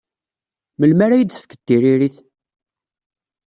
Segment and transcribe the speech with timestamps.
[0.79, 2.15] Melmi ara iyi-d-tefkeḍ tiririt?